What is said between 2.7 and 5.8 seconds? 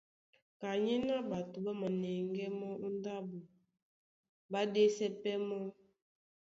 ó ndáɓo, ɓá ɗésɛ pɛ́ mɔ́.